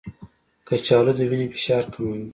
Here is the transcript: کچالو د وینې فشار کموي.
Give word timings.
کچالو 0.67 1.11
د 1.17 1.19
وینې 1.29 1.47
فشار 1.55 1.83
کموي. 1.93 2.23